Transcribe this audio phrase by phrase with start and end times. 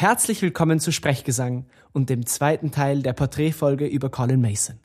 [0.00, 4.78] Herzlich willkommen zu Sprechgesang und dem zweiten Teil der Porträtfolge über Colin Mason.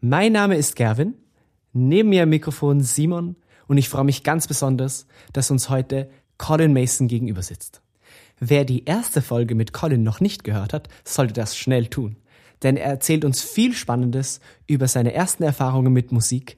[0.00, 1.12] Mein Name ist Gerwin,
[1.74, 3.36] neben mir am Mikrofon Simon
[3.68, 7.82] und ich freue mich ganz besonders, dass uns heute Colin Mason gegenüber sitzt.
[8.40, 12.16] Wer die erste Folge mit Colin noch nicht gehört hat, sollte das schnell tun,
[12.62, 16.56] denn er erzählt uns viel Spannendes über seine ersten Erfahrungen mit Musik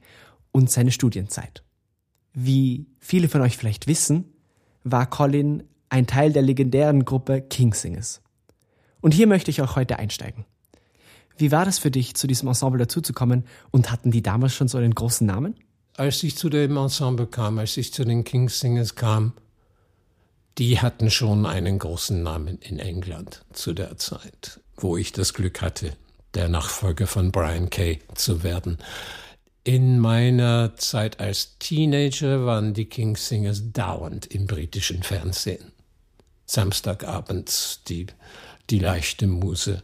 [0.53, 1.63] und seine Studienzeit.
[2.33, 4.33] Wie viele von euch vielleicht wissen,
[4.83, 8.21] war Colin ein Teil der legendären Gruppe Kingsingers.
[9.01, 10.45] Und hier möchte ich auch heute einsteigen.
[11.37, 14.77] Wie war das für dich, zu diesem Ensemble dazuzukommen und hatten die damals schon so
[14.77, 15.55] einen großen Namen?
[15.95, 19.33] Als ich zu dem Ensemble kam, als ich zu den Kingsingers kam,
[20.57, 25.61] die hatten schon einen großen Namen in England zu der Zeit, wo ich das Glück
[25.61, 25.93] hatte,
[26.33, 28.77] der Nachfolger von Brian Kay zu werden.
[29.69, 35.73] In meiner Zeit als Teenager waren die Kingsingers dauernd im britischen Fernsehen.
[36.47, 38.07] Samstagabends die,
[38.71, 39.83] die leichte Muse.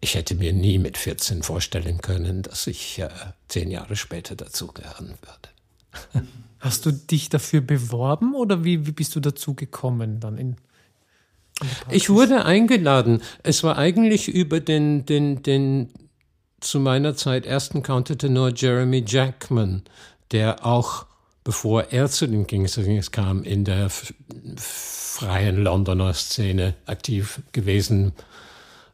[0.00, 3.08] Ich hätte mir nie mit 14 vorstellen können, dass ich äh,
[3.46, 6.26] zehn Jahre später dazugehören würde.
[6.58, 10.56] Hast du dich dafür beworben oder wie, wie bist du dazu gekommen dann in,
[11.88, 13.22] ich wurde eingeladen.
[13.44, 15.92] Es war eigentlich über den, den, den
[16.60, 19.82] zu meiner Zeit ersten Countertenor Jeremy Jackman,
[20.30, 21.06] der auch,
[21.44, 22.78] bevor er zu den Kings
[23.10, 23.90] kam, in der
[24.56, 28.12] freien Londoner Szene aktiv gewesen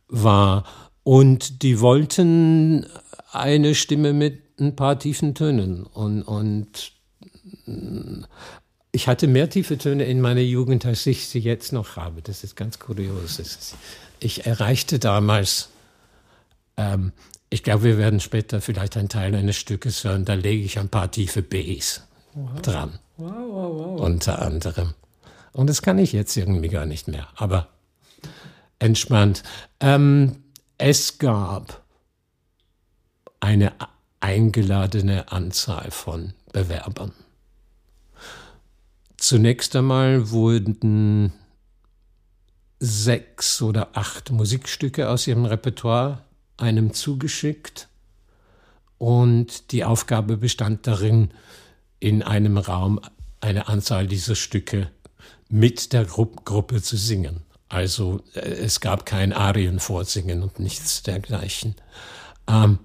[0.08, 0.64] war.
[1.02, 2.86] Und die wollten
[3.30, 5.84] eine Stimme mit ein paar tiefen Tönen.
[5.84, 6.92] Und, und
[8.92, 12.22] ich hatte mehr tiefe Töne in meiner Jugend, als ich sie jetzt noch habe.
[12.22, 13.74] Das ist ganz kurios.
[14.18, 15.68] Ich erreichte damals
[16.76, 17.12] ähm,
[17.50, 20.88] ich glaube, wir werden später vielleicht einen Teil eines Stückes hören, da lege ich ein
[20.88, 22.02] paar tiefe Bs
[22.34, 22.62] wow.
[22.62, 22.98] dran.
[23.16, 24.94] Wow, wow, unter anderem.
[25.52, 27.68] Und das kann ich jetzt irgendwie gar nicht mehr, aber
[28.78, 29.42] entspannt.
[29.80, 30.42] Ähm,
[30.76, 31.82] es gab
[33.40, 33.72] eine
[34.20, 37.12] eingeladene Anzahl von Bewerbern.
[39.16, 41.32] Zunächst einmal wurden
[42.78, 46.25] sechs oder acht Musikstücke aus ihrem Repertoire
[46.56, 47.88] einem zugeschickt
[48.98, 51.30] und die Aufgabe bestand darin,
[52.00, 53.00] in einem Raum
[53.40, 54.90] eine Anzahl dieser Stücke
[55.48, 57.42] mit der Gru Gruppe zu singen.
[57.68, 61.74] Also äh, es gab kein Arienvorsingen und nichts dergleichen.
[62.48, 62.78] Ähm,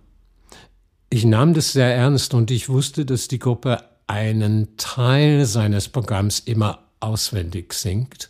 [1.10, 6.40] ich nahm das sehr ernst und ich wusste, dass die Gruppe einen Teil seines Programms
[6.40, 8.30] immer auswendig singt,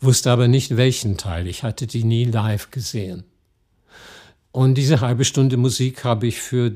[0.00, 1.46] wusste aber nicht welchen Teil.
[1.46, 3.24] Ich hatte die nie live gesehen.
[4.52, 6.72] Und diese halbe Stunde Musik habe ich für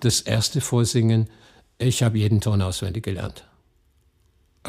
[0.00, 1.28] das erste Vorsingen,
[1.78, 3.44] ich habe jeden Ton auswendig gelernt.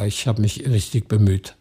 [0.06, 1.56] Ich habe mich richtig bemüht.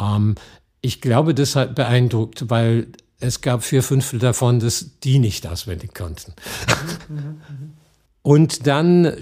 [0.00, 0.34] Ähm,
[0.80, 2.88] ich glaube, das hat beeindruckt, weil
[3.20, 6.34] es gab vier Fünftel davon, dass die nicht auswendig konnten.
[8.22, 9.16] Und dann,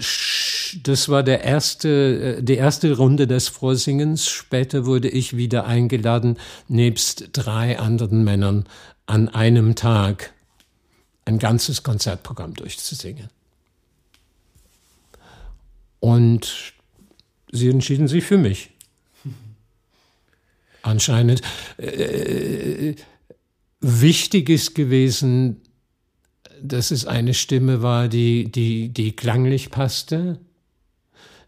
[0.83, 4.29] das war der erste, äh, die erste Runde des Vorsingens.
[4.29, 6.37] Später wurde ich wieder eingeladen,
[6.67, 8.65] nebst drei anderen Männern
[9.05, 10.32] an einem Tag
[11.25, 13.29] ein ganzes Konzertprogramm durchzusingen.
[15.99, 16.73] Und
[17.51, 18.71] sie entschieden sich für mich.
[20.81, 21.41] Anscheinend
[21.77, 22.95] äh,
[23.79, 25.61] wichtig ist gewesen,
[26.61, 30.39] dass es eine Stimme war, die, die, die klanglich passte.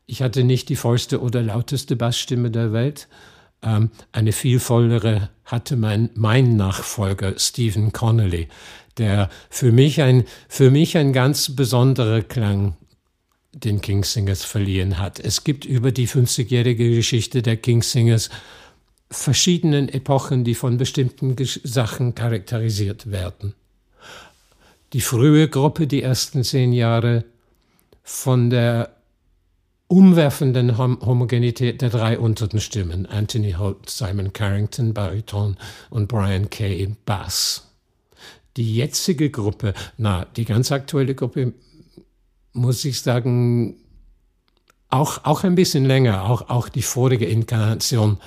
[0.06, 3.08] Ich hatte nicht die vollste oder lauteste Bassstimme der Welt.
[3.62, 8.48] Ähm, eine viel vollere hatte mein, mein Nachfolger Stephen Connolly,
[8.98, 12.76] der für mich ein, für mich ein ganz besonderer Klang
[13.54, 15.20] den Kingsingers verliehen hat.
[15.20, 18.30] Es gibt über die 50-jährige Geschichte der Kingsingers
[19.10, 23.54] verschiedenen Epochen, die von bestimmten Sachen charakterisiert werden.
[24.94, 27.24] Die frühe Gruppe, die ersten zehn Jahre,
[28.04, 28.96] von der
[29.88, 35.58] umwerfenden Hom Homogenität der drei unteren Stimmen, Anthony Holt, Simon Carrington, Bariton
[35.90, 37.72] und Brian Kay, Bass.
[38.58, 41.54] Die jetzige Gruppe, na, die ganz aktuelle Gruppe,
[42.54, 43.76] muss ich sagen,
[44.90, 48.18] auch, auch ein bisschen länger, auch, auch die vorige Inkarnation,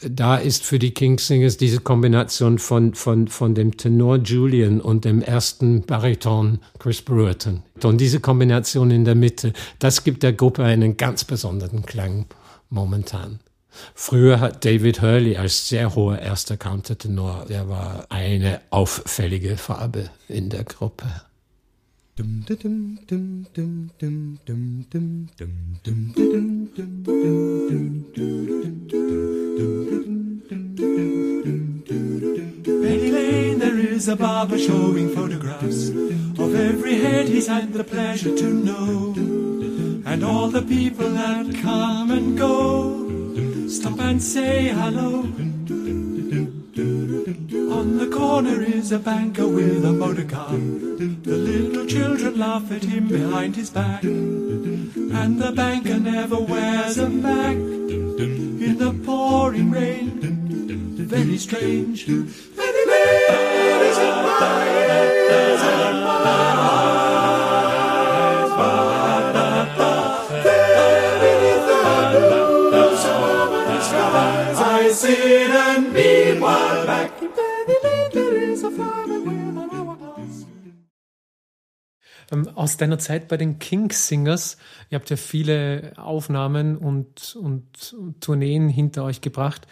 [0.00, 5.22] da ist für die Kingsingers diese Kombination von, von, von dem Tenor Julian und dem
[5.22, 7.62] ersten Bariton Chris Brewerton.
[7.82, 12.26] Und diese Kombination in der Mitte, das gibt der Gruppe einen ganz besonderen Klang
[12.70, 13.40] momentan.
[13.94, 20.50] Früher hat David Hurley als sehr hoher erster Countertenor, der war eine auffällige Farbe in
[20.50, 21.06] der Gruppe.
[33.98, 39.12] Is a barber showing photographs of every head he's had the pleasure to know.
[40.06, 42.58] And all the people that come and go
[43.66, 45.24] stop and say hello.
[47.78, 50.52] On the corner is a banker with a motor car.
[50.52, 54.04] The little children laugh at him behind his back.
[54.04, 60.08] And the banker never wears a Mac in the pouring rain.
[61.16, 62.06] Very strange.
[62.06, 63.47] Penny Lane
[82.54, 84.58] Aus deiner Zeit bei den Kingsingers,
[84.90, 89.66] ihr habt ja viele Aufnahmen und, und Tourneen hinter euch gebracht.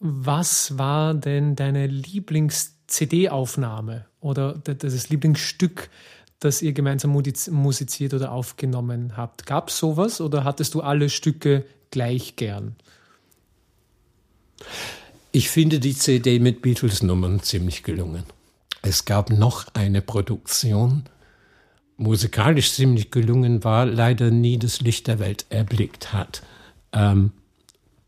[0.00, 5.90] Was war denn deine Lieblings-CD-Aufnahme oder das Lieblingsstück,
[6.38, 9.44] das ihr gemeinsam musiz- musiziert oder aufgenommen habt?
[9.46, 12.76] Gab es sowas oder hattest du alle Stücke gleich gern?
[15.32, 18.22] Ich finde die CD mit Beatles-Nummern ziemlich gelungen.
[18.82, 21.08] Es gab noch eine Produktion,
[21.96, 26.42] musikalisch ziemlich gelungen war, leider nie das Licht der Welt erblickt hat.
[26.92, 27.32] Ähm,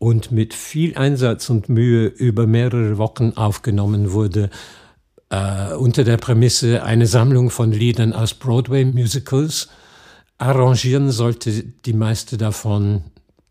[0.01, 4.49] und mit viel Einsatz und Mühe über mehrere Wochen aufgenommen wurde,
[5.29, 9.69] äh, unter der Prämisse eine Sammlung von Liedern aus Broadway-Musicals.
[10.39, 13.03] Arrangieren sollte die meiste davon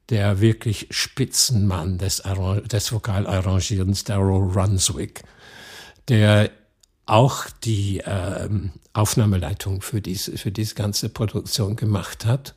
[0.08, 2.20] der wirklich Spitzenmann des,
[2.66, 5.22] des Vokalarrangierens, Darrell Runswick,
[6.08, 6.50] der
[7.06, 12.56] auch die ähm, Aufnahmeleitung für diese, für diese ganze Produktion gemacht hat.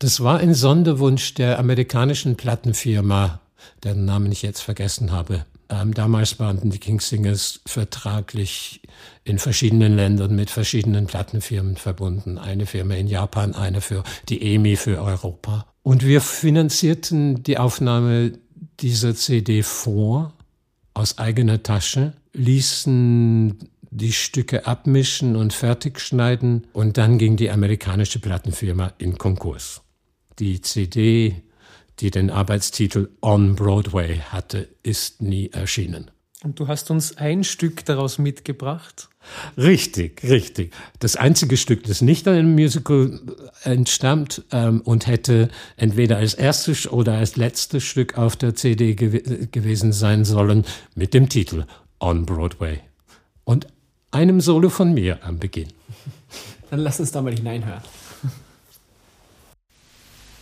[0.00, 3.38] Das war ein Sonderwunsch der amerikanischen Plattenfirma,
[3.84, 5.44] deren Namen ich jetzt vergessen habe.
[5.68, 8.80] Ähm, damals waren die Kingsingers vertraglich
[9.24, 12.38] in verschiedenen Ländern mit verschiedenen Plattenfirmen verbunden.
[12.38, 15.66] Eine Firma in Japan, eine für die EMI für Europa.
[15.82, 18.32] Und wir finanzierten die Aufnahme
[18.80, 20.32] dieser CD vor
[20.94, 28.94] aus eigener Tasche, ließen die Stücke abmischen und fertigschneiden und dann ging die amerikanische Plattenfirma
[28.96, 29.82] in Konkurs.
[30.40, 31.42] Die CD,
[31.98, 36.10] die den Arbeitstitel On Broadway hatte, ist nie erschienen.
[36.42, 39.10] Und du hast uns ein Stück daraus mitgebracht.
[39.58, 40.72] Richtig, richtig.
[40.98, 43.20] Das einzige Stück, das nicht an einem Musical
[43.64, 49.18] entstammt ähm, und hätte entweder als erstes oder als letztes Stück auf der CD gew
[49.52, 50.64] gewesen sein sollen,
[50.94, 51.66] mit dem Titel
[52.00, 52.80] On Broadway.
[53.44, 53.66] Und
[54.10, 55.68] einem Solo von mir am Beginn.
[56.70, 57.82] Dann lass uns da mal hineinhören.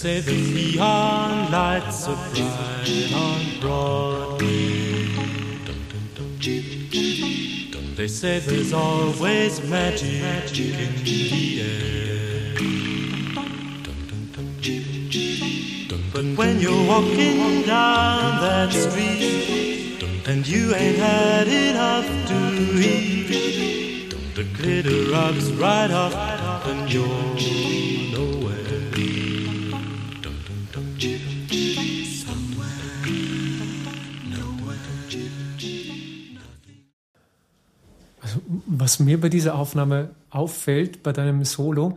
[0.00, 5.04] say the neon lights are bright on Broadway.
[7.96, 12.54] They say there's always magic in the air.
[16.14, 22.38] But when you're walking down that street and you ain't had enough to
[22.80, 26.14] eat, the glitter rubs right off
[26.68, 27.89] and you're
[38.90, 41.96] Was mir bei dieser Aufnahme auffällt, bei deinem Solo,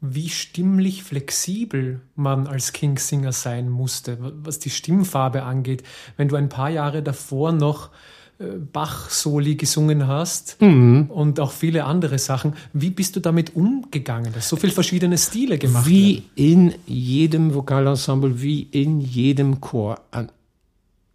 [0.00, 5.82] wie stimmlich flexibel man als Kingsinger sein musste, was die Stimmfarbe angeht.
[6.16, 7.90] Wenn du ein paar Jahre davor noch
[8.38, 14.48] äh, Bach-Soli gesungen hast und auch viele andere Sachen, wie bist du damit umgegangen, dass
[14.48, 16.30] so viele verschiedene Stile gemacht Wie werden?
[16.36, 20.00] in jedem Vokalensemble, wie in jedem Chor.
[20.10, 20.32] An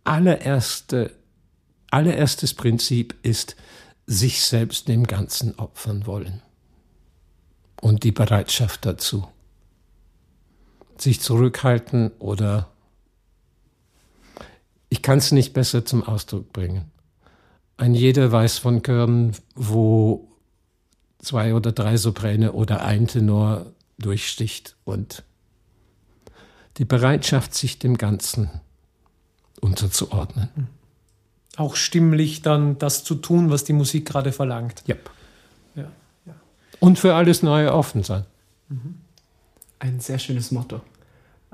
[0.03, 1.13] allererste,
[1.89, 3.55] allererstes Prinzip ist,
[4.07, 6.41] sich selbst dem Ganzen opfern wollen.
[7.81, 9.27] Und die Bereitschaft dazu.
[10.97, 12.69] Sich zurückhalten oder
[14.89, 16.91] ich kann es nicht besser zum Ausdruck bringen.
[17.77, 20.31] Ein jeder weiß von Chören, wo
[21.19, 25.24] zwei oder drei Sopräne oder ein Tenor durchsticht und
[26.77, 28.50] die Bereitschaft, sich dem Ganzen
[29.62, 30.69] unterzuordnen.
[31.57, 34.83] Auch stimmlich dann das zu tun, was die Musik gerade verlangt.
[34.88, 35.09] Yep.
[35.75, 35.91] Ja,
[36.25, 36.33] ja.
[36.79, 38.25] Und für alles Neue offen sein.
[39.79, 40.81] Ein sehr schönes Motto.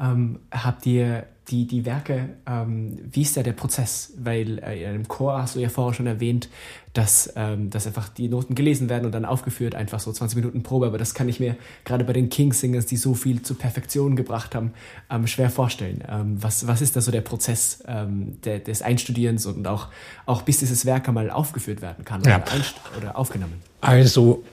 [0.02, 4.14] Ähm, habt ihr die, die Werke, ähm, wie ist da der Prozess?
[4.18, 6.50] Weil äh, in einem Chor hast du ja vorher schon erwähnt,
[6.94, 10.64] dass, ähm, dass einfach die Noten gelesen werden und dann aufgeführt, einfach so 20 Minuten
[10.64, 10.88] Probe.
[10.88, 14.56] Aber das kann ich mir gerade bei den King-Singers, die so viel zur Perfektion gebracht
[14.56, 14.74] haben,
[15.10, 16.04] ähm, schwer vorstellen.
[16.10, 19.88] Ähm, was, was ist da so der Prozess ähm, der, des Einstudierens und auch,
[20.26, 22.38] auch bis dieses Werk einmal aufgeführt werden kann Ja.
[22.38, 23.62] oder, einst- oder aufgenommen?
[23.82, 24.44] Also,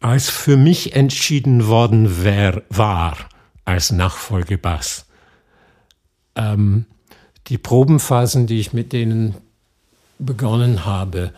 [0.00, 3.16] als für mich entschieden worden wär, war,
[3.64, 5.06] als Nachfolgebass,
[6.34, 6.86] ähm,
[7.48, 9.34] die Probenphasen, die ich mit denen
[10.18, 11.32] begonnen habe,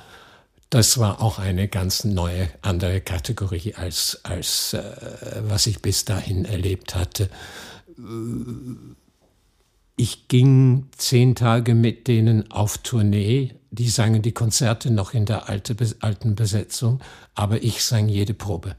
[0.70, 6.44] das war auch eine ganz neue, andere Kategorie als, als äh, was ich bis dahin
[6.44, 7.30] erlebt hatte.
[9.96, 13.54] Ich ging zehn Tage mit denen auf Tournee.
[13.70, 17.00] Die sangen die Konzerte noch in der alte, alten Besetzung,
[17.34, 18.76] aber ich sang jede Probe.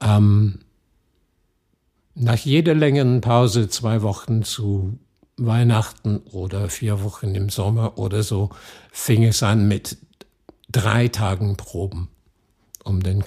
[0.00, 0.60] Ähm,
[2.14, 4.98] nach jeder längeren Pause, zwei Wochen zu
[5.36, 8.50] Weihnachten oder vier Wochen im Sommer oder so,
[8.92, 9.96] fing es an mit
[10.70, 12.08] drei Tagen Proben,
[12.84, 13.24] um den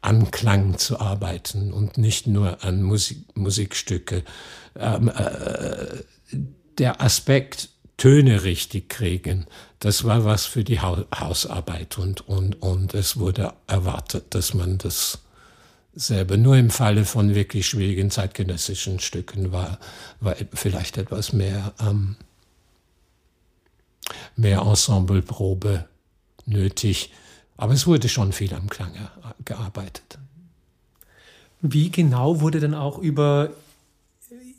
[0.00, 4.22] Anklang zu arbeiten und nicht nur an Musik, Musikstücke.
[4.78, 6.02] Ähm, äh,
[6.78, 9.46] der Aspekt Töne richtig kriegen,
[9.78, 14.76] das war was für die Hau Hausarbeit und, und, und es wurde erwartet, dass man
[14.76, 15.18] das
[15.96, 16.36] selber.
[16.36, 19.78] Nur im Falle von wirklich schwierigen zeitgenössischen Stücken war,
[20.20, 22.16] war vielleicht etwas mehr, ähm,
[24.36, 25.86] mehr Ensembleprobe
[26.44, 27.10] nötig.
[27.56, 28.92] Aber es wurde schon viel am Klang
[29.44, 30.18] gearbeitet.
[31.62, 33.50] Wie genau wurde denn auch über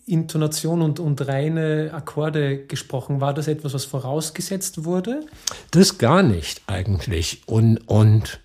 [0.07, 3.21] Intonation und, und reine Akkorde gesprochen?
[3.21, 5.27] War das etwas, was vorausgesetzt wurde?
[5.71, 7.43] Das gar nicht eigentlich.
[7.45, 8.39] Und, und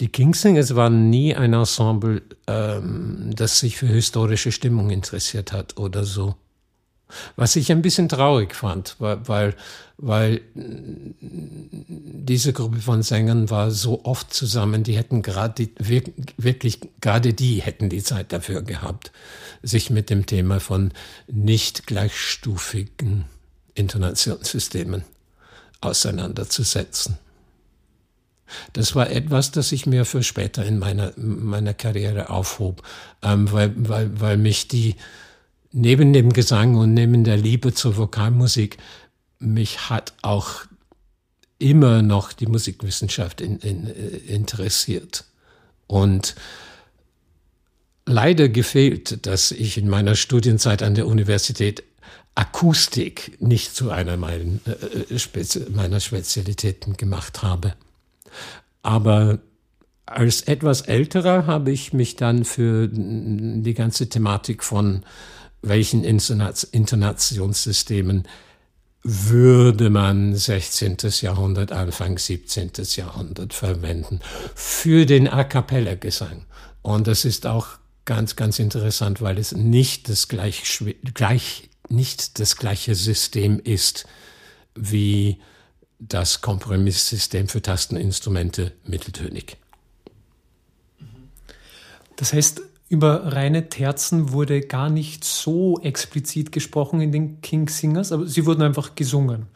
[0.00, 6.04] die Kingsingers waren nie ein Ensemble, ähm, das sich für historische Stimmung interessiert hat oder
[6.04, 6.34] so.
[7.36, 9.54] Was ich ein bisschen traurig fand, weil, weil,
[9.98, 17.62] weil diese Gruppe von Sängern war so oft zusammen, die hätten gerade, wirklich, gerade die
[17.62, 19.12] hätten die Zeit dafür gehabt,
[19.62, 20.92] sich mit dem Thema von
[21.28, 23.26] nicht gleichstufigen
[23.74, 25.04] Intonationssystemen
[25.80, 27.18] auseinanderzusetzen.
[28.72, 32.82] Das war etwas, das ich mir für später in meiner, meiner Karriere aufhob,
[33.22, 34.96] ähm, weil, weil, weil mich die,
[35.72, 38.78] neben dem Gesang und neben der Liebe zur Vokalmusik,
[39.38, 40.66] mich hat auch
[41.58, 45.24] immer noch die Musikwissenschaft in, in, interessiert.
[45.86, 46.34] Und
[48.06, 51.84] leider gefehlt, dass ich in meiner Studienzeit an der Universität
[52.34, 57.74] Akustik nicht zu einer meiner, äh, Spezi meiner Spezialitäten gemacht habe.
[58.82, 59.38] Aber
[60.06, 65.04] als etwas älterer habe ich mich dann für die ganze Thematik von
[65.62, 68.28] welchen Intonationssystemen
[69.02, 70.96] würde man 16.
[71.20, 72.70] Jahrhundert, Anfang 17.
[72.96, 74.20] Jahrhundert verwenden
[74.54, 76.46] für den A cappella Gesang.
[76.80, 77.66] Und das ist auch
[78.06, 80.82] ganz, ganz interessant, weil es nicht das gleich,
[81.14, 84.06] gleich, nicht das gleiche System ist
[84.74, 85.38] wie
[86.08, 89.56] das Kompromisssystem für Tasteninstrumente mitteltönig.
[92.16, 98.12] Das heißt, über reine Terzen wurde gar nicht so explizit gesprochen in den King Singers,
[98.12, 99.46] aber sie wurden einfach gesungen.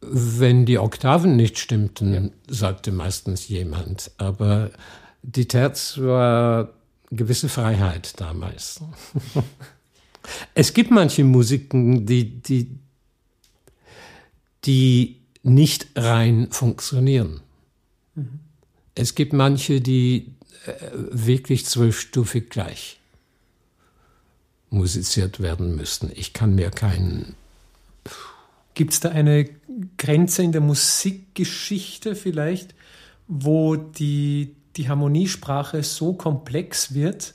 [0.00, 2.22] Wenn die Oktaven nicht stimmten, ja.
[2.48, 4.10] sagte meistens jemand.
[4.18, 4.70] Aber
[5.22, 6.70] die Terz war
[7.10, 8.80] gewisse Freiheit damals.
[10.54, 12.78] es gibt manche Musiken, die, die,
[14.64, 17.40] die nicht rein funktionieren.
[18.14, 18.40] Mhm.
[18.96, 20.32] Es gibt manche, die
[20.66, 22.98] äh, wirklich zwölfstufig gleich
[24.70, 26.10] musiziert werden müssten.
[26.14, 27.36] Ich kann mir keinen.
[28.74, 29.48] Gibt es da eine
[29.98, 32.74] Grenze in der Musikgeschichte vielleicht,
[33.28, 37.34] wo die, die Harmoniesprache so komplex wird,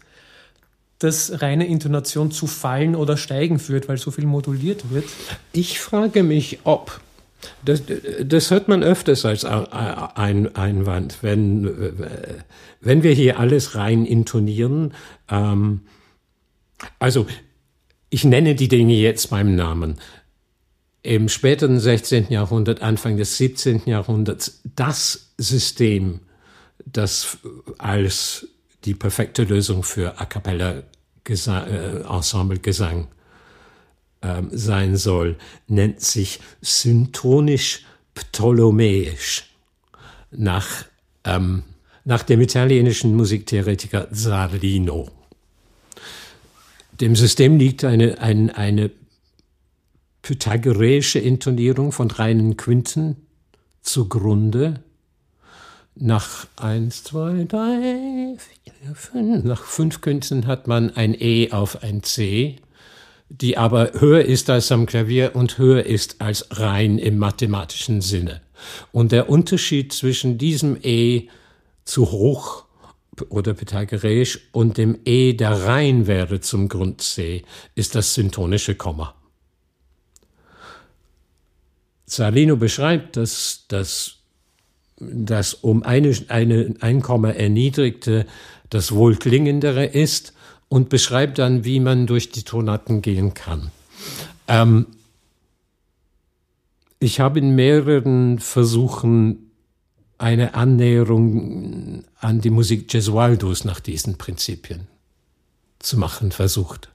[0.97, 5.05] dass reine Intonation zu Fallen oder Steigen führt, weil so viel moduliert wird?
[5.53, 6.99] Ich frage mich, ob
[7.63, 7.83] das,
[8.23, 11.97] das hört man öfters als ein Einwand, wenn,
[12.81, 14.93] wenn wir hier alles rein intonieren.
[15.29, 15.81] Ähm,
[16.97, 17.27] also,
[18.09, 19.99] ich nenne die Dinge jetzt beim Namen.
[21.01, 22.27] Im späteren 16.
[22.29, 23.83] Jahrhundert, Anfang des 17.
[23.85, 26.21] Jahrhunderts, das System,
[26.85, 27.37] das
[27.77, 28.47] als
[28.85, 30.83] die perfekte Lösung für A cappella
[31.25, 33.07] äh, Ensemble Gesang
[34.21, 39.49] ähm, sein soll, nennt sich syntonisch ptolemäisch
[40.31, 40.85] nach,
[41.23, 41.63] ähm,
[42.05, 45.09] nach dem italienischen Musiktheoretiker Zarlino.
[46.99, 48.91] Dem System liegt eine, eine, eine
[50.21, 53.15] pythagoreische Intonierung von reinen Quinten
[53.81, 54.83] zugrunde.
[55.95, 62.03] Nach eins, zwei, drei, vier, fünf, nach fünf Quinten hat man ein E auf ein
[62.03, 62.57] C,
[63.29, 68.41] die aber höher ist als am Klavier und höher ist als rein im mathematischen Sinne.
[68.91, 71.27] Und der Unterschied zwischen diesem E
[71.85, 72.65] zu hoch
[73.29, 77.43] oder pythagoreisch und dem E, der rein wäre zum Grund C,
[77.75, 79.13] ist das syntonische Komma.
[82.05, 84.17] Salino beschreibt, dass, dass,
[84.97, 88.25] dass um eine, eine, ein Komma erniedrigte
[88.69, 90.33] das wohlklingendere ist
[90.69, 93.71] und beschreibt dann, wie man durch die Tonaten gehen kann.
[94.47, 94.87] Ähm,
[96.99, 99.51] ich habe in mehreren Versuchen
[100.17, 104.87] eine Annäherung an die Musik Gesualdos nach diesen Prinzipien
[105.79, 106.89] zu machen versucht.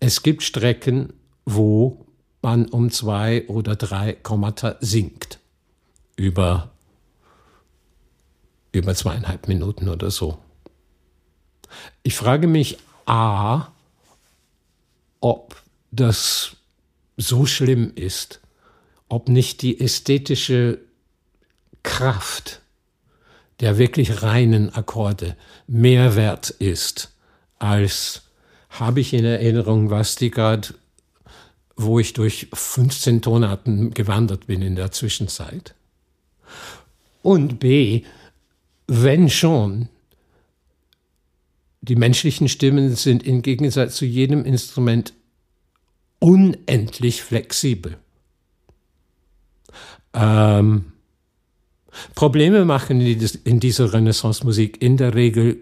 [0.00, 1.12] Es gibt Strecken,
[1.44, 2.04] wo
[2.42, 5.38] man um zwei oder drei Kommata singt.
[6.16, 6.70] Über,
[8.72, 10.38] über zweieinhalb Minuten oder so.
[12.02, 13.68] Ich frage mich A,
[15.20, 16.56] ob das
[17.16, 18.40] so schlimm ist,
[19.08, 20.78] ob nicht die ästhetische
[21.82, 22.60] Kraft
[23.60, 25.36] der wirklich reinen Akkorde
[25.66, 27.16] mehr wert ist
[27.58, 28.22] als
[28.68, 30.74] habe ich in Erinnerung, was die gerade
[31.78, 35.74] wo ich durch 15 Tonarten gewandert bin in der Zwischenzeit.
[37.22, 38.02] Und B,
[38.86, 39.90] wenn schon,
[41.88, 45.12] die menschlichen Stimmen sind im Gegensatz zu jedem Instrument
[46.18, 47.98] unendlich flexibel.
[50.14, 50.92] Ähm,
[52.14, 55.58] Probleme machen in dieser Renaissance-Musik in der Regel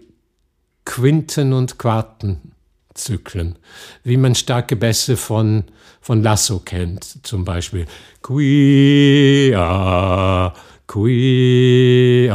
[0.85, 2.51] Quinten und Quarten.
[2.95, 3.57] Zyklen,
[4.03, 5.65] wie man starke Bässe von,
[5.99, 7.87] von Lasso kennt, zum Beispiel.
[8.21, 9.53] Quia,
[10.87, 12.29] quia.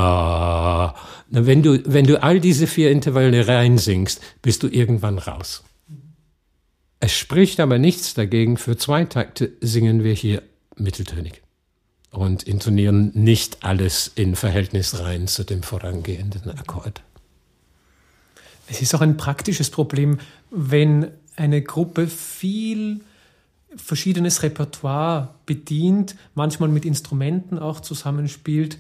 [1.31, 5.63] Wenn du, wenn du all diese vier Intervalle reinsingst, bist du irgendwann raus.
[6.99, 10.43] Es spricht aber nichts dagegen, für zwei Takte singen wir hier
[10.77, 11.41] mitteltönig
[12.11, 17.01] und intonieren nicht alles in Verhältnis rein zu dem vorangehenden Akkord.
[18.69, 20.19] Es ist auch ein praktisches Problem,
[20.51, 23.01] wenn eine Gruppe viel
[23.77, 28.79] verschiedenes Repertoire bedient, manchmal mit Instrumenten auch zusammenspielt,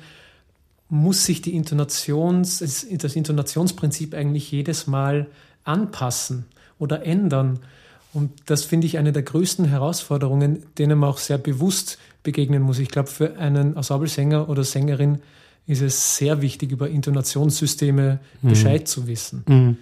[0.90, 5.28] muss sich die Intonations, das Intonationsprinzip eigentlich jedes Mal
[5.64, 6.46] anpassen
[6.78, 7.60] oder ändern.
[8.12, 12.80] Und das finde ich eine der größten Herausforderungen, denen man auch sehr bewusst begegnen muss.
[12.80, 15.20] Ich glaube, für einen Ensemblesänger oder Sängerin
[15.66, 18.48] ist es sehr wichtig, über Intonationssysteme mhm.
[18.48, 19.44] Bescheid zu wissen.
[19.46, 19.76] Mhm.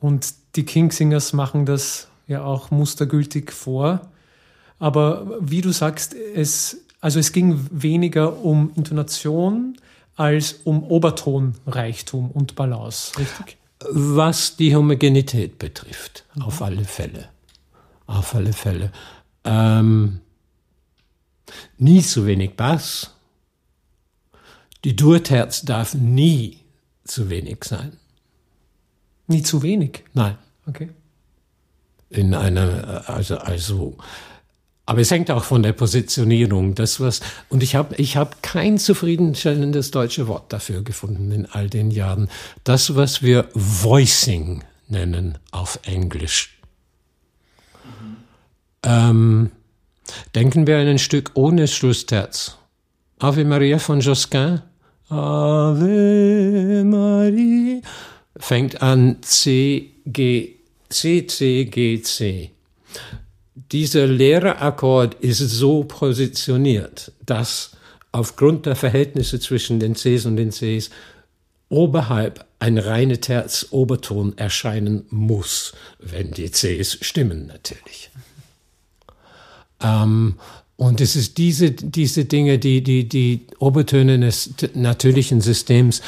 [0.00, 4.08] Und die Kingsingers machen das ja auch mustergültig vor.
[4.78, 9.76] Aber wie du sagst, es, also es ging weniger um Intonation
[10.18, 13.56] als um Obertonreichtum und Balance, richtig?
[13.90, 16.42] Was die Homogenität betrifft, mhm.
[16.42, 17.28] auf alle Fälle.
[18.06, 18.92] Auf alle Fälle.
[19.44, 20.20] Ähm,
[21.78, 23.14] nie zu wenig Bass,
[24.84, 26.58] die Durterz darf nie
[27.04, 27.96] zu wenig sein.
[29.28, 30.04] Nie zu wenig?
[30.14, 30.36] Nein.
[30.66, 30.90] Okay.
[32.10, 33.96] In einer, also, also,
[34.88, 36.74] aber es hängt auch von der Positionierung.
[36.74, 37.20] Das was,
[37.50, 42.30] und ich habe ich hab kein zufriedenstellendes deutsche Wort dafür gefunden in all den Jahren.
[42.64, 46.58] Das, was wir Voicing nennen auf Englisch.
[47.84, 48.16] Mhm.
[48.82, 49.50] Ähm,
[50.34, 52.56] denken wir an ein Stück ohne Schlussterz.
[53.18, 54.62] Ave Maria von Josquin.
[55.10, 57.82] Ave Maria
[58.38, 60.54] fängt an C, G,
[60.88, 62.52] C, C, G, C.
[63.72, 67.72] Dieser leere Akkord ist so positioniert, dass
[68.12, 70.90] aufgrund der Verhältnisse zwischen den Cs und den Cs
[71.68, 78.10] oberhalb ein reine Terz Oberton erscheinen muss, wenn die Cs stimmen natürlich.
[79.82, 80.36] Ähm,
[80.76, 86.02] und es ist diese, diese Dinge, die, die, die Obertöne des natürlichen Systems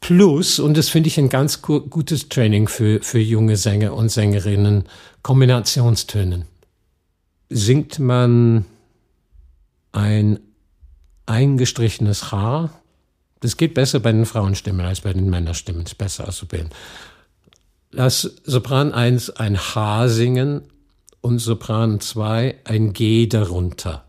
[0.00, 4.84] plus, und das finde ich ein ganz gutes Training für, für junge Sänger und Sängerinnen,
[5.22, 6.46] Kombinationstönen.
[7.54, 8.64] Singt man
[9.92, 10.40] ein
[11.26, 12.70] eingestrichenes H
[13.40, 15.82] Das geht besser bei den Frauenstimmen als bei den Männerstimmen.
[15.82, 16.70] Ist besser auszubilden.
[17.90, 20.62] Lass Sopran 1 ein H singen
[21.20, 24.04] und Sopran 2 ein G darunter.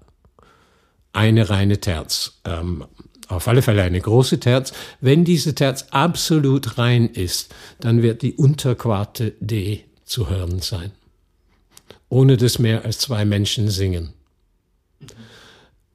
[1.12, 2.39] Eine reine Terz.
[2.45, 2.86] Ähm,
[3.27, 4.71] auf alle Fälle eine große Terz.
[5.01, 10.91] Wenn diese Terz absolut rein ist, dann wird die Unterquarte D zu hören sein.
[12.13, 14.13] Ohne dass mehr als zwei Menschen singen.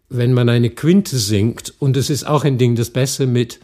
[0.09, 3.61] Wenn man eine Quinte singt, und es ist auch ein Ding, das besser mit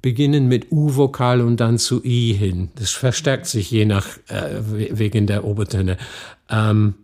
[0.00, 2.70] beginnen mit U-Vokal und dann zu I hin.
[2.76, 5.98] Das verstärkt sich je nach, äh, wegen der Obertöne.
[6.48, 6.94] Ähm,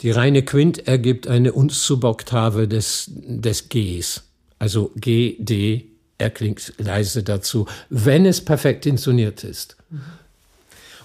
[0.00, 4.24] die reine Quint ergibt eine Unsub-Oktave des, des Gs.
[4.58, 5.86] Also G, D,
[6.18, 9.76] er klingt leise dazu, wenn es perfekt intoniert ist.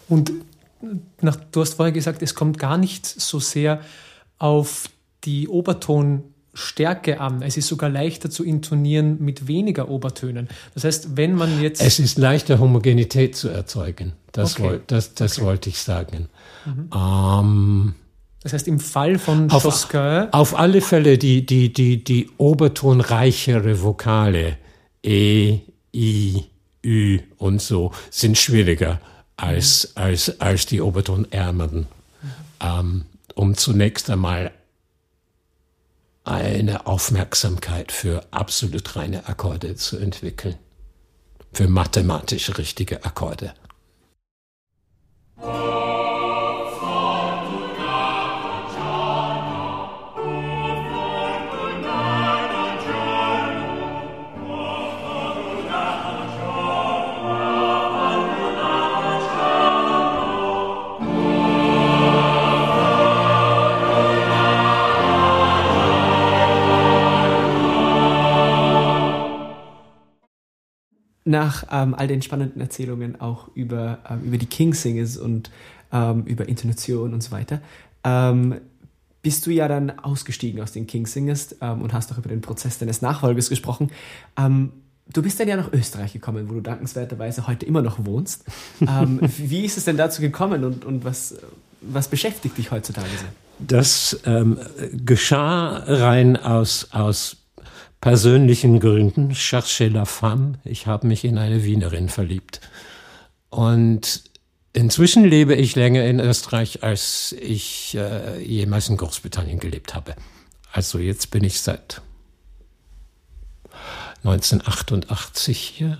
[0.10, 0.32] Und
[1.22, 3.82] nach, du hast vorher gesagt, es kommt gar nicht so sehr
[4.38, 4.90] auf
[5.24, 7.42] die Obertonstärke an.
[7.42, 10.48] Es ist sogar leichter zu intonieren mit weniger Obertönen.
[10.74, 11.82] Das heißt, wenn man jetzt.
[11.82, 14.14] Es ist leichter, Homogenität zu erzeugen.
[14.32, 14.64] Das, okay.
[14.64, 15.48] woll, das, das okay.
[15.48, 16.30] wollte ich sagen.
[16.66, 16.90] Mhm.
[16.94, 17.96] Ähm,
[18.44, 23.82] das heißt, im Fall von auf, Josquin auf alle Fälle die, die, die, die obertonreichere
[23.82, 24.58] Vokale
[25.04, 25.60] E,
[25.94, 26.44] I,
[26.86, 29.00] Ü und so sind schwieriger
[29.38, 30.02] als, mhm.
[30.02, 31.88] als, als die obertonärmeren.
[32.22, 32.32] Mhm.
[32.60, 34.52] Ähm, um zunächst einmal
[36.24, 40.56] eine Aufmerksamkeit für absolut reine Akkorde zu entwickeln.
[41.54, 43.54] Für mathematisch richtige Akkorde.
[71.28, 75.52] Nach ähm, all den spannenden Erzählungen auch über, ähm, über die King Singers und
[75.92, 77.62] ähm, über Intonation und so weiter,
[78.04, 78.56] ähm,
[79.22, 82.42] bist du ja dann ausgestiegen aus den King Singers ähm, und hast auch über den
[82.42, 83.92] Prozess deines Nachfolgers gesprochen.
[84.38, 84.72] Ähm,
[85.12, 88.46] du bist dann ja nach Österreich gekommen, wo du dankenswerterweise heute immer noch wohnst.
[88.80, 91.36] wie ist es denn dazu gekommen und, und was,
[91.82, 93.26] was beschäftigt dich heutzutage so?
[93.60, 94.20] Das
[94.94, 97.37] geschah rein aus, aus
[98.02, 102.62] persönlichen Gründen, cherche la femme, ich habe mich in eine Wienerin verliebt.
[103.50, 104.24] Und
[104.74, 110.16] inzwischen lebe ich länger in Österreich, als ich äh, jemals in Großbritannien gelebt habe.
[110.72, 112.02] Also jetzt bin ich seit
[114.24, 116.00] 1988 hier.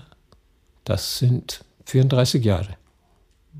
[0.84, 2.76] Das sind 34 Jahre.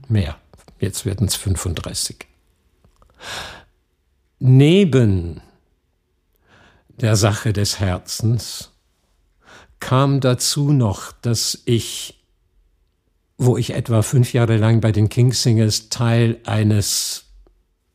[0.08, 0.36] Mehr.
[0.78, 2.26] Jetzt werden es 35.
[4.38, 5.40] Neben
[7.00, 8.70] der Sache des Herzens
[9.80, 12.20] kam dazu noch, dass ich,
[13.36, 17.24] wo ich etwa fünf Jahre lang bei den Kingsingers Teil eines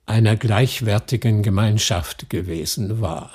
[0.05, 3.31] einer gleichwertigen Gemeinschaft gewesen war.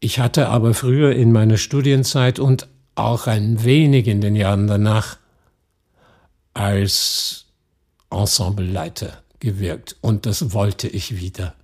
[0.00, 5.18] Ich hatte aber früher in meiner Studienzeit und auch ein wenig in den Jahren danach
[6.54, 7.46] als
[8.10, 11.54] Ensembleleiter gewirkt und das wollte ich wieder.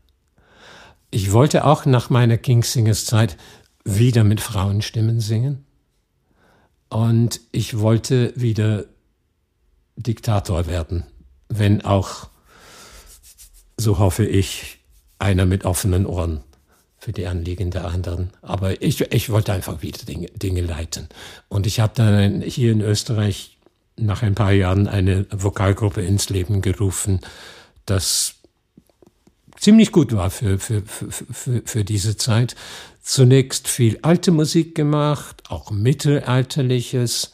[1.14, 3.37] Ich wollte auch nach meiner Kingsingers Zeit
[3.85, 5.64] wieder mit Frauenstimmen singen.
[6.88, 8.87] Und ich wollte wieder
[9.94, 11.05] Diktator werden,
[11.48, 12.31] wenn auch,
[13.77, 14.81] so hoffe ich,
[15.20, 16.40] einer mit offenen Ohren
[16.98, 18.31] für die Anliegen der anderen.
[18.42, 21.09] Aber ich, ich wollte einfach wieder Dinge, Dinge leiten.
[21.48, 23.57] Und ich habe dann hier in Österreich
[23.96, 27.20] nach ein paar Jahren eine Vokalgruppe ins Leben gerufen,
[27.87, 28.35] das
[29.59, 32.55] ziemlich gut war für, für, für, für, diese Zeit.
[33.03, 37.33] Zunächst viel alte Musik gemacht, auch mittelalterliches.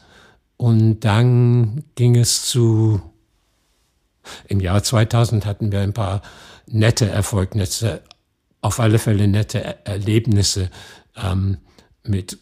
[0.57, 3.01] Und dann ging es zu,
[4.47, 6.21] im Jahr 2000 hatten wir ein paar
[6.67, 8.01] nette Erfolgnisse,
[8.61, 10.69] auf alle Fälle nette Erlebnisse
[11.15, 11.57] ähm,
[12.03, 12.37] mit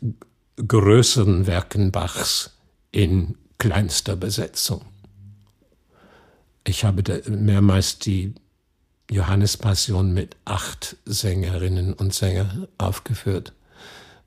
[0.68, 2.58] größeren Werken Bachs
[2.92, 4.82] in kleinster Besetzung.
[6.66, 8.36] Ich habe mehrmals die
[9.10, 13.54] Johannespassion mit acht Sängerinnen und Sängern aufgeführt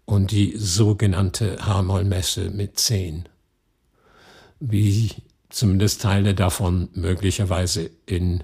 [0.04, 3.28] und die sogenannte H-Moll-Messe mit zehn.
[4.58, 5.10] Wie
[5.48, 8.42] zumindest Teile davon möglicherweise in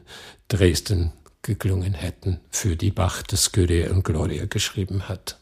[0.48, 5.38] Dresden geklungen hätten, für die Bach das Kyrie und Gloria geschrieben hat.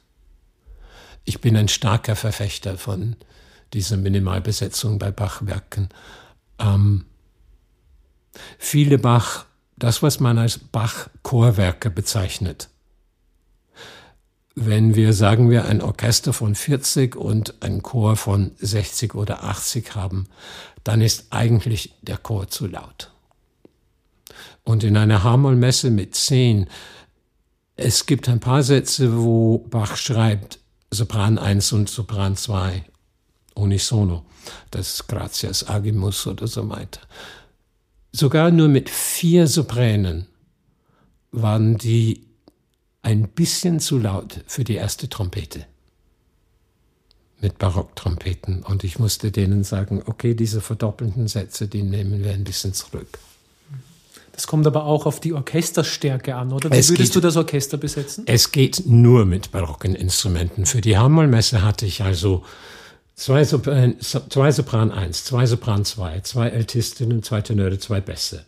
[1.24, 3.16] Ich bin ein starker Verfechter von
[3.72, 5.88] dieser Minimalbesetzung bei Bachwerken.
[6.58, 7.06] Ähm,
[8.58, 9.45] viele Bach
[9.76, 12.68] das, was man als Bach-Chorwerke bezeichnet,
[14.54, 19.94] wenn wir, sagen wir, ein Orchester von 40 und ein Chor von 60 oder 80
[19.94, 20.28] haben,
[20.82, 23.12] dann ist eigentlich der Chor zu laut.
[24.64, 26.68] Und in einer Harmolmesse mit 10,
[27.76, 30.58] es gibt ein paar Sätze, wo Bach schreibt,
[30.90, 32.82] Sopran 1 und Sopran 2,
[33.54, 34.24] unisono,
[34.70, 37.00] das ist Gratias Agimus oder so weiter.
[38.16, 40.26] Sogar nur mit vier Sopranen
[41.32, 42.22] waren die
[43.02, 45.66] ein bisschen zu laut für die erste Trompete.
[47.42, 48.62] Mit Barocktrompeten.
[48.62, 53.18] Und ich musste denen sagen, okay, diese verdoppelten Sätze, die nehmen wir ein bisschen zurück.
[54.32, 56.70] Das kommt aber auch auf die Orchesterstärke an, oder?
[56.70, 58.24] Wie Es würdest geht- du das Orchester besetzen?
[58.26, 60.64] Es geht nur mit barocken Instrumenten.
[60.64, 62.44] Für die Hammermesse hatte ich also
[63.16, 68.44] zwei Sopran, so- zwei Sopran 1, zwei Sopran 2, zwei Altistinnen, zwei Tenöre, zwei Bässe,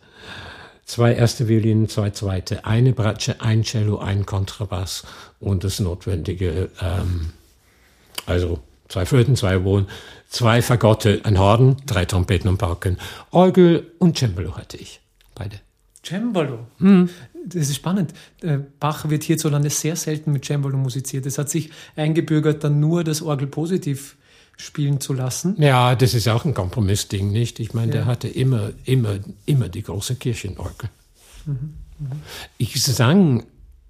[0.85, 5.03] zwei erste Violinen, zwei zweite, eine Bratsche, ein Cello, ein Kontrabass
[5.39, 7.31] und das notwendige, ähm,
[8.25, 9.87] also zwei Flöten, zwei Oboen,
[10.29, 12.97] zwei Fagotte, ein Horn, drei Trompeten und Pauken,
[13.31, 15.01] Orgel und Cembalo hatte ich.
[15.35, 15.59] Beide.
[16.03, 16.59] Cembalo.
[16.77, 17.09] Hm.
[17.45, 18.13] Das ist spannend.
[18.41, 21.25] Äh, Bach wird hierzulande sehr selten mit Cembalo musiziert.
[21.25, 24.17] Es hat sich eingebürgert, dann nur das Orgel positiv
[24.59, 25.55] spielen zu lassen.
[25.61, 27.59] Ja, das ist auch ein Kompromissding, nicht?
[27.59, 27.99] Ich meine, Ja.
[27.99, 30.89] der hatte immer, immer, immer die große Kirchenorgel.
[32.57, 33.45] Ich sang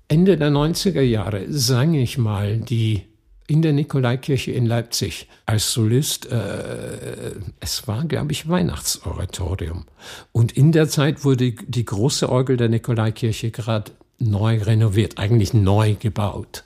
[0.08, 3.03] Ende der 90er Jahre, sang ich mal die
[3.47, 6.27] in der Nikolaikirche in Leipzig als Solist.
[6.27, 9.86] Äh, es war, glaube ich, Weihnachtsoratorium.
[10.32, 15.95] Und in der Zeit wurde die große Orgel der Nikolaikirche gerade neu renoviert, eigentlich neu
[15.95, 16.63] gebaut.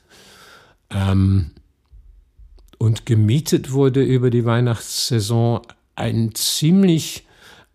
[0.89, 1.51] Ähm,
[2.83, 5.61] und gemietet wurde über die Weihnachtssaison
[5.95, 7.23] ein ziemlich,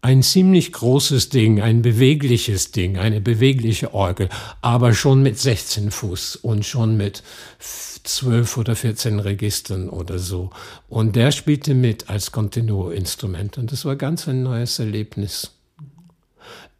[0.02, 4.28] ein ziemlich großes Ding, ein bewegliches Ding, eine bewegliche Orgel,
[4.60, 7.22] aber schon mit 16 Fuß und schon mit
[7.58, 10.50] 12 oder 14 Registern oder so.
[10.90, 15.52] Und der spielte mit als Continuo-Instrument und das war ganz ein neues Erlebnis.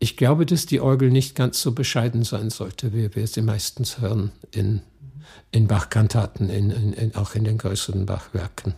[0.01, 4.01] Ich glaube, dass die Orgel nicht ganz so bescheiden sein sollte, wie wir sie meistens
[4.03, 4.83] hören in,
[5.51, 8.75] in Bach-Kantaten, in, in, in, auch in den größeren Bachwerken.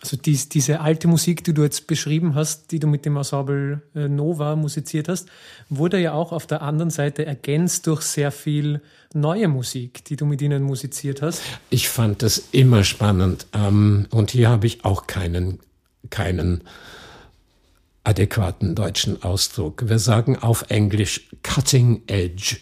[0.00, 3.82] Also dies, diese alte Musik, die du jetzt beschrieben hast, die du mit dem Ensemble
[3.96, 5.28] äh, Nova musiziert hast,
[5.68, 8.80] wurde ja auch auf der anderen Seite ergänzt durch sehr viel
[9.12, 11.42] neue Musik, die du mit ihnen musiziert hast.
[11.70, 13.46] Ich fand das immer spannend.
[13.52, 15.58] Ähm, und hier habe ich auch keinen,
[16.10, 16.62] keinen
[18.04, 19.88] adäquaten deutschen Ausdruck.
[19.88, 22.58] Wir sagen auf Englisch cutting edge.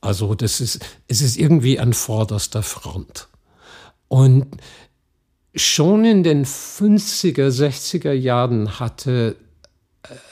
[0.00, 3.28] Also das ist, es ist irgendwie an vorderster Front.
[4.08, 4.46] Und
[5.54, 9.36] schon in den 50er, 60er Jahren hatte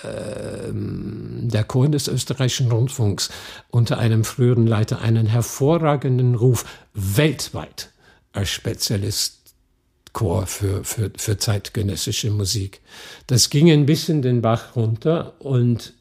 [0.02, 3.31] ähm, der Chor des österreichischen Rundfunks
[3.70, 7.90] unter einem früheren Leiter einen hervorragenden Ruf weltweit
[8.33, 12.81] als Spezialistchor für, für, für zeitgenössische Musik.
[13.26, 15.92] Das ging ein bisschen den Bach runter und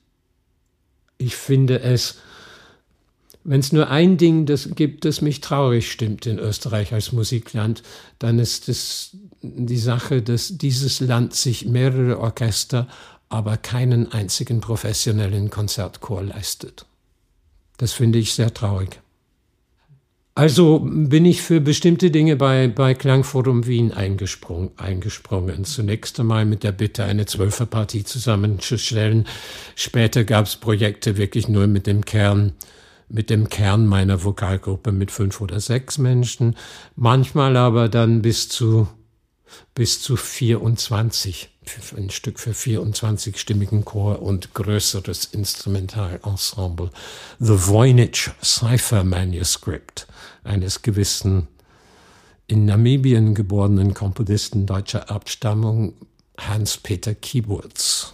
[1.17, 2.19] ich finde es,
[3.47, 7.81] wenn es nur ein Ding das gibt, das mich traurig stimmt in Österreich als Musikland,
[8.19, 12.89] dann ist es die Sache, dass dieses Land sich mehrere Orchester,
[13.29, 16.85] aber keinen einzigen professionellen Konzertchor leistet.
[17.77, 18.99] Das finde ich sehr traurig.
[20.35, 25.63] Also bin ich für bestimmte Dinge bei, bei Klangforum Wien eingesprungen, eingesprungen.
[25.63, 29.25] Zunächst einmal mit der Bitte, eine Zwölferpartie zusammenzustellen.
[29.75, 32.53] Später gab es Projekte wirklich nur mit dem Kern,
[33.09, 36.55] mit dem Kern meiner Vokalgruppe mit fünf oder sechs Menschen.
[36.95, 38.87] Manchmal aber dann bis zu,
[39.73, 41.49] bis zu 24.
[41.63, 46.91] Für ein Stück für 24-stimmigen Chor und größeres Instrumentalensemble.
[47.39, 50.07] The Voynich Cipher Manuscript
[50.43, 51.47] eines gewissen
[52.47, 55.93] in Namibien geborenen Komponisten deutscher Abstammung
[56.37, 58.13] Hans-Peter Kieburz.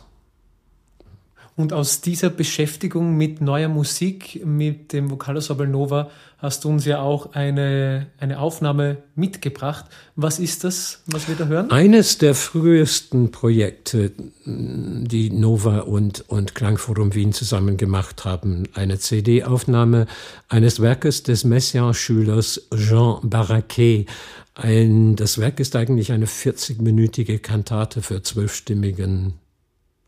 [1.55, 6.99] Und aus dieser Beschäftigung mit neuer Musik, mit dem Vokalensemble Nova, hast du uns ja
[6.99, 9.85] auch eine, eine Aufnahme mitgebracht.
[10.15, 11.69] Was ist das, was wir da hören?
[11.69, 14.11] Eines der frühesten Projekte,
[14.45, 20.07] die Nova und, und Klangforum Wien zusammen gemacht haben, eine CD-Aufnahme
[20.49, 24.07] eines Werkes des Messiaen-Schülers Jean Barraquet.
[24.55, 29.35] Ein, das Werk ist eigentlich eine 40-minütige Kantate für zwölfstimmigen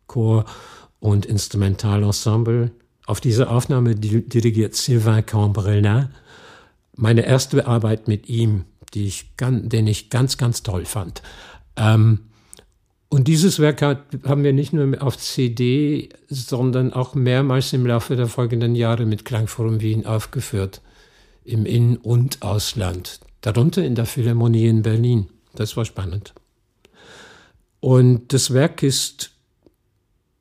[0.08, 0.46] Chor
[1.00, 2.72] und Instrumentalensemble.
[3.06, 6.10] Auf diese Aufnahme dirigiert Sylvain Cambrelin.
[6.96, 11.22] Meine erste Arbeit mit ihm, die ich, den ich ganz, ganz toll fand.
[11.76, 12.20] Ähm,
[13.10, 18.28] und dieses Werk haben wir nicht nur auf CD, sondern auch mehrmals im Laufe der
[18.28, 20.82] folgenden Jahre mit Klangforum Wien aufgeführt.
[21.46, 25.28] im In- und Ausland, darunter in der Philharmonie in Berlin.
[25.54, 26.34] Das war spannend.
[27.80, 29.35] Und das Werk ist,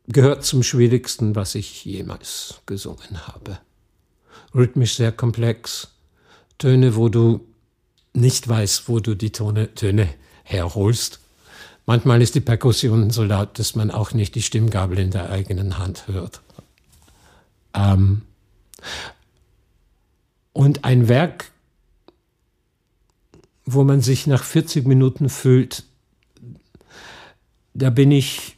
[0.06, 3.58] gehört zum schwierigsten, was ich jemals gesungen habe.
[4.54, 5.88] Rhythmisch sehr komplex.
[6.58, 7.46] Töne, wo du
[8.12, 10.08] nicht weißt, wo du die Tone, Töne
[10.44, 11.20] herholst.
[11.86, 15.78] Manchmal ist die Perkussion so laut, dass man auch nicht die Stimmgabel in der eigenen
[15.78, 16.40] Hand hört.
[17.74, 18.22] Ähm,
[20.52, 21.50] und ein Werk,
[23.66, 25.84] wo man sich nach 40 Minuten fühlt,
[27.74, 28.56] da bin ich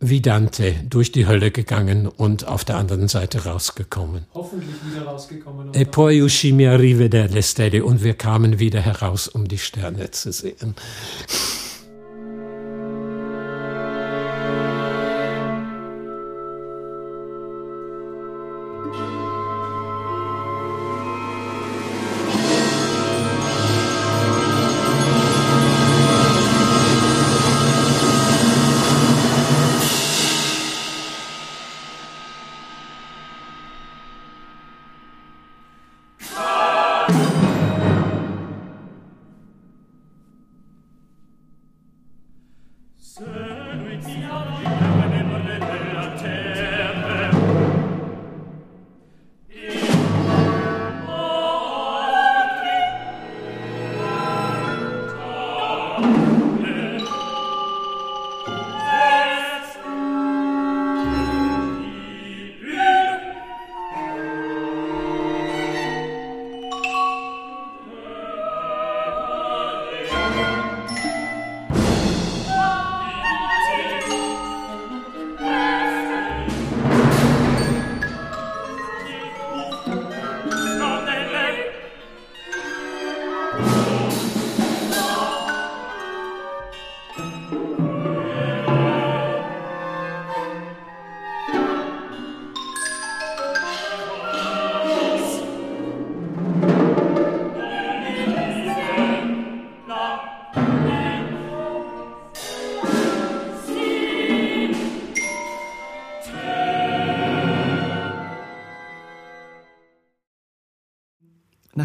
[0.00, 4.24] wie Dante durch die Hölle gegangen und auf der anderen Seite rausgekommen.
[4.32, 5.74] Hoffentlich wieder rausgekommen.
[5.74, 10.10] E poi uscimi a rivedere le stelle und wir kamen wieder heraus, um die Sterne
[10.10, 10.74] zu sehen.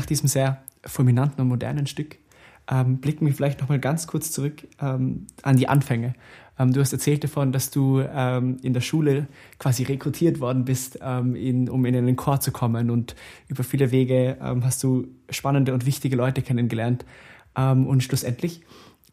[0.05, 2.17] Nach diesem sehr fulminanten und modernen Stück
[2.69, 6.13] ähm, blicken wir vielleicht noch mal ganz kurz zurück ähm, an die Anfänge.
[6.59, 9.25] Ähm, du hast erzählt davon, dass du ähm, in der Schule
[9.57, 13.15] quasi rekrutiert worden bist, ähm, in, um in einen Chor zu kommen und
[13.47, 17.03] über viele Wege ähm, hast du spannende und wichtige Leute kennengelernt
[17.57, 18.63] und schlussendlich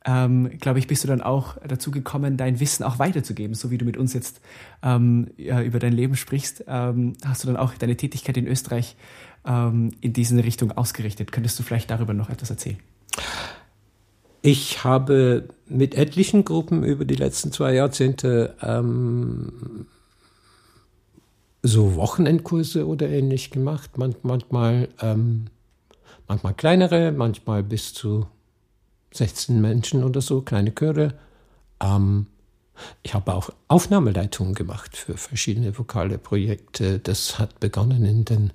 [0.05, 3.79] ähm, glaube ich, bist du dann auch dazu gekommen, dein Wissen auch weiterzugeben, so wie
[3.79, 4.41] du mit uns jetzt
[4.83, 6.65] ähm, ja, über dein Leben sprichst.
[6.67, 8.97] Ähm, hast du dann auch deine Tätigkeit in Österreich
[9.47, 11.33] ähm, in diese Richtung ausgerichtet?
[11.33, 12.79] Könntest du vielleicht darüber noch etwas erzählen?
[14.43, 19.87] Ich habe mit etlichen Gruppen über die letzten zwei Jahrzehnte ähm,
[21.63, 23.99] so Wochenendkurse oder ähnlich gemacht.
[23.99, 25.45] Man, manchmal, ähm,
[26.27, 28.27] manchmal kleinere, manchmal bis zu
[29.13, 31.15] 16 Menschen oder so, kleine Chöre.
[31.83, 32.27] Ähm,
[33.03, 36.99] ich habe auch Aufnahmeleitungen gemacht für verschiedene vokale Projekte.
[36.99, 38.53] Das hat begonnen in den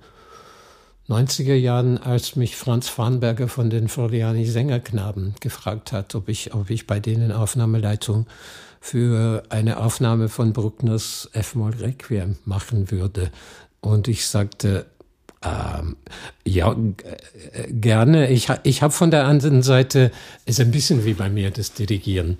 [1.08, 6.70] 90er Jahren, als mich Franz Farnberger von den Floriani Sängerknaben gefragt hat, ob ich, ob
[6.70, 8.28] ich bei denen Aufnahmeleitung
[8.82, 13.32] für eine Aufnahme von Bruckners F-Moll Requiem machen würde.
[13.80, 14.86] Und ich sagte,
[15.44, 15.98] ähm,
[16.46, 18.30] ja, äh, gerne.
[18.30, 20.12] Ich, ich habe von der anderen Seite,
[20.46, 22.38] ist ein bisschen wie bei mir das Dirigieren.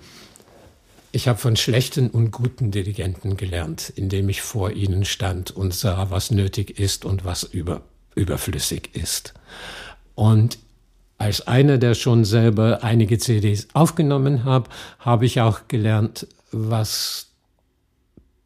[1.10, 6.10] Ich habe von schlechten und guten Dirigenten gelernt, indem ich vor ihnen stand und sah,
[6.10, 7.82] was nötig ist und was über,
[8.14, 9.32] überflüssig ist.
[10.14, 10.58] Und
[11.16, 17.28] als einer, der schon selber einige CDs aufgenommen hat, habe ich auch gelernt, was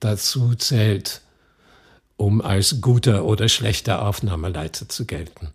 [0.01, 1.21] dazu zählt,
[2.23, 5.49] um als guter oder schlechter Aufnahmeleiter zu gelten.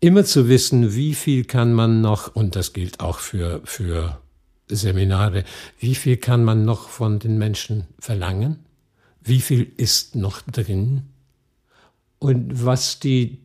[0.00, 4.20] Immer zu wissen, wie viel kann man noch, und das gilt auch für, für
[4.68, 5.44] Seminare,
[5.78, 8.58] wie viel kann man noch von den Menschen verlangen?
[9.22, 11.04] Wie viel ist noch drin?
[12.18, 13.38] Und was die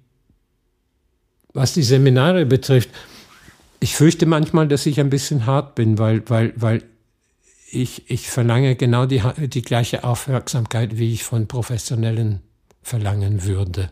[1.54, 2.90] was die Seminare betrifft,
[3.80, 6.84] ich fürchte manchmal, dass ich ein bisschen hart bin, weil, weil, weil
[7.72, 12.42] ich, ich verlange genau die, die gleiche Aufmerksamkeit, wie ich von Professionellen
[12.90, 13.92] verlangen würde.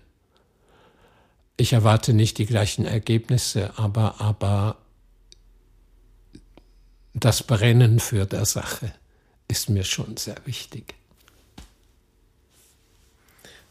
[1.55, 4.77] Ich erwarte nicht die gleichen Ergebnisse, aber, aber
[7.13, 8.91] das Brennen für der Sache
[9.47, 10.95] ist mir schon sehr wichtig.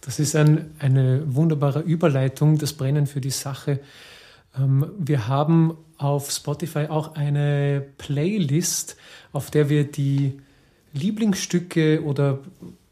[0.01, 3.81] Das ist ein, eine wunderbare Überleitung, das Brennen für die Sache.
[4.57, 8.97] Ähm, wir haben auf Spotify auch eine Playlist,
[9.33, 10.41] auf der wir die
[10.93, 12.39] Lieblingsstücke oder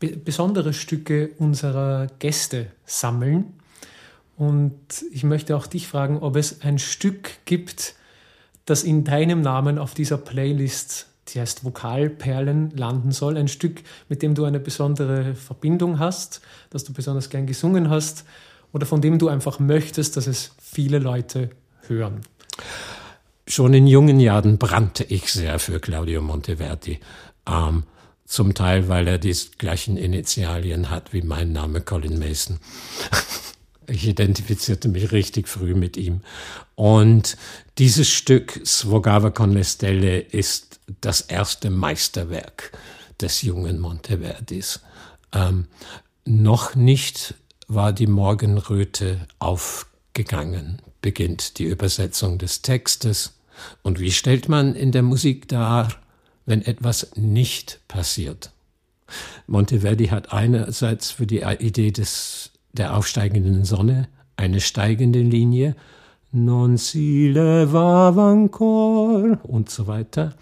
[0.09, 3.55] besondere Stücke unserer Gäste sammeln.
[4.37, 7.95] Und ich möchte auch dich fragen, ob es ein Stück gibt,
[8.65, 13.37] das in deinem Namen auf dieser Playlist, die heißt Vokalperlen, landen soll.
[13.37, 16.41] Ein Stück, mit dem du eine besondere Verbindung hast,
[16.71, 18.25] das du besonders gern gesungen hast
[18.73, 21.51] oder von dem du einfach möchtest, dass es viele Leute
[21.87, 22.21] hören.
[23.47, 26.99] Schon in jungen Jahren brannte ich sehr für Claudio Monteverdi.
[27.47, 27.85] Ähm,
[28.35, 32.59] zum Teil, weil er die gleichen Initialien hat wie mein Name Colin Mason.
[33.87, 36.23] Ich identifizierte mich richtig früh mit ihm.
[36.75, 37.37] Und
[37.77, 42.73] dieses Stück Svogava con le Stelle ist das erste Meisterwerk
[43.21, 44.81] des jungen Monteverdis.
[45.33, 45.67] Ähm,
[46.25, 47.35] noch nicht
[47.69, 53.35] war die Morgenröte aufgegangen, beginnt die Übersetzung des Textes.
[53.83, 55.91] Und wie stellt man in der Musik dar,
[56.47, 58.51] wenn etwas nicht passiert?
[59.47, 65.77] Monteverdi hat einerseits für die Idee des der aufsteigenden Sonne eine steigende Linie,
[66.33, 70.35] non si levava ancor und so weiter.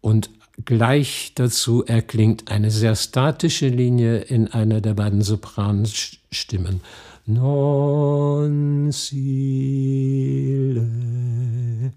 [0.00, 0.30] Und
[0.64, 6.80] gleich dazu erklingt eine sehr statische Linie in einer der beiden Sopranstimmen.
[7.26, 11.92] Non si le.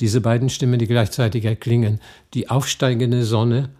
[0.00, 2.00] Diese beiden Stimmen, die gleichzeitig erklingen.
[2.34, 3.70] Die aufsteigende Sonne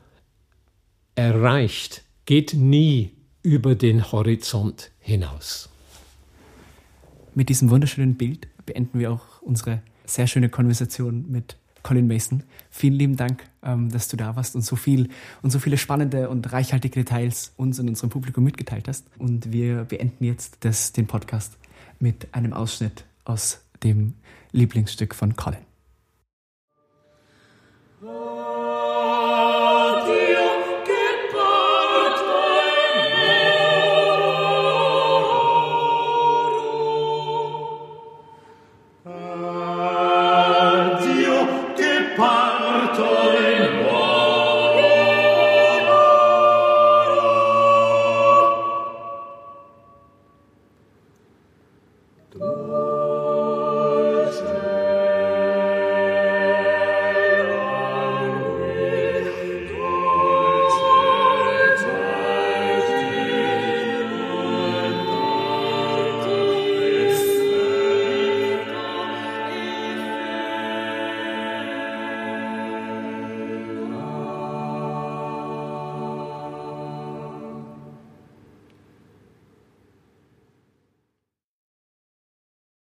[1.15, 3.13] erreicht, geht nie
[3.43, 5.69] über den Horizont hinaus.
[7.35, 12.43] Mit diesem wunderschönen Bild beenden wir auch unsere sehr schöne Konversation mit Colin Mason.
[12.71, 15.11] Vielen lieben Dank, ähm, dass du da warst und so viel
[15.43, 19.07] und so viele spannende und reichhaltige Details uns und unserem Publikum mitgeteilt hast.
[19.19, 21.59] Und wir beenden jetzt das, den Podcast
[22.01, 24.15] mit einem Ausschnitt aus dem
[24.53, 25.74] Lieblingsstück von Colin.